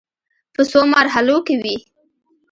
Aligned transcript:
په 0.53 0.61
څو 0.71 0.79
مرحلو 0.93 1.37
کې 1.45 1.55
وې. 1.61 1.75